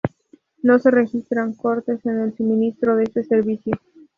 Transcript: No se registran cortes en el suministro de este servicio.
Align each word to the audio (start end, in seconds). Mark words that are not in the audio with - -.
No 0.63 0.79
se 0.79 0.89
registran 0.89 1.53
cortes 1.53 2.03
en 2.07 2.19
el 2.21 2.35
suministro 2.35 2.95
de 2.95 3.03
este 3.03 3.23
servicio. 3.23 3.75